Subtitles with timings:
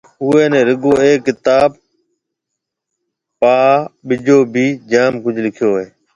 [0.21, 1.71] اُوئي نِي رُگو اَي ڪتآب
[3.39, 3.55] پآ
[4.07, 5.85] ٻِجو ڀِي جآم ڪجه لِکيو هيَ۔